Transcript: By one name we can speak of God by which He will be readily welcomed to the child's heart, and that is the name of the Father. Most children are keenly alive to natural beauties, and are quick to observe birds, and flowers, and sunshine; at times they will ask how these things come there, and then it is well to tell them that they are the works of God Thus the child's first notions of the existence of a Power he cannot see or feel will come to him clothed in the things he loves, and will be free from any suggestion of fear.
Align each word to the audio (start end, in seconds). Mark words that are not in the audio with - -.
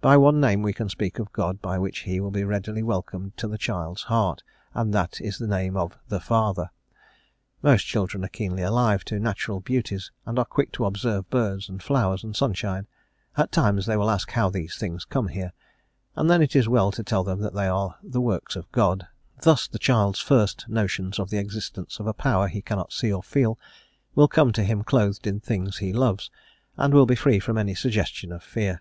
By 0.00 0.16
one 0.16 0.40
name 0.40 0.62
we 0.62 0.72
can 0.72 0.88
speak 0.88 1.18
of 1.18 1.32
God 1.32 1.60
by 1.60 1.76
which 1.78 2.00
He 2.00 2.20
will 2.20 2.30
be 2.30 2.44
readily 2.44 2.82
welcomed 2.82 3.36
to 3.36 3.46
the 3.48 3.58
child's 3.58 4.04
heart, 4.04 4.42
and 4.72 4.94
that 4.94 5.20
is 5.20 5.36
the 5.36 5.48
name 5.48 5.76
of 5.76 5.98
the 6.08 6.20
Father. 6.20 6.70
Most 7.60 7.84
children 7.84 8.24
are 8.24 8.28
keenly 8.28 8.62
alive 8.62 9.04
to 9.06 9.18
natural 9.18 9.60
beauties, 9.60 10.10
and 10.24 10.38
are 10.38 10.46
quick 10.46 10.72
to 10.72 10.86
observe 10.86 11.28
birds, 11.30 11.68
and 11.68 11.82
flowers, 11.82 12.24
and 12.24 12.34
sunshine; 12.34 12.86
at 13.36 13.52
times 13.52 13.84
they 13.84 13.96
will 13.96 14.08
ask 14.08 14.30
how 14.30 14.48
these 14.48 14.76
things 14.76 15.04
come 15.04 15.26
there, 15.34 15.52
and 16.14 16.30
then 16.30 16.40
it 16.40 16.54
is 16.56 16.68
well 16.68 16.92
to 16.92 17.02
tell 17.02 17.24
them 17.24 17.40
that 17.40 17.52
they 17.54 17.66
are 17.66 17.96
the 18.02 18.22
works 18.22 18.54
of 18.56 18.70
God 18.70 19.06
Thus 19.42 19.66
the 19.66 19.80
child's 19.80 20.20
first 20.20 20.64
notions 20.68 21.18
of 21.18 21.28
the 21.28 21.38
existence 21.38 21.98
of 21.98 22.06
a 22.06 22.14
Power 22.14 22.46
he 22.48 22.62
cannot 22.62 22.92
see 22.92 23.12
or 23.12 23.22
feel 23.22 23.58
will 24.14 24.28
come 24.28 24.52
to 24.52 24.62
him 24.64 24.84
clothed 24.84 25.26
in 25.26 25.34
the 25.34 25.44
things 25.44 25.78
he 25.78 25.92
loves, 25.92 26.30
and 26.78 26.94
will 26.94 27.04
be 27.06 27.16
free 27.16 27.40
from 27.40 27.58
any 27.58 27.74
suggestion 27.74 28.32
of 28.32 28.42
fear. 28.44 28.80